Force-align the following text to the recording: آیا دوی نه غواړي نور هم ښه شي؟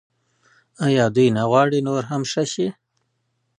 آیا 0.85 1.05
دوی 1.15 1.27
نه 1.37 1.43
غواړي 1.49 1.79
نور 1.87 2.03
هم 2.11 2.21
ښه 2.31 2.43
شي؟ 2.53 2.67